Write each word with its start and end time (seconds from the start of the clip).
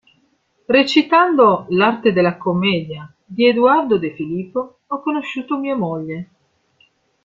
Recitando 0.67 1.67
L'arte 1.69 2.11
della 2.11 2.35
commedia 2.35 3.07
di 3.23 3.45
Eduardo 3.45 3.99
De 3.99 4.15
Filippo 4.15 4.79
ho 4.87 4.99
conosciuto 4.99 5.59
mia 5.59 5.75
moglie. 5.75 6.29